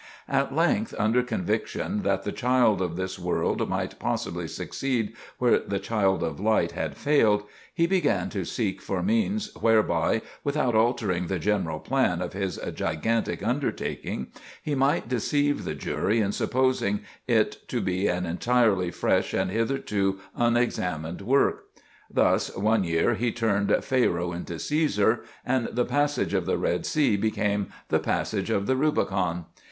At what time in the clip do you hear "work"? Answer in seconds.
21.21-21.65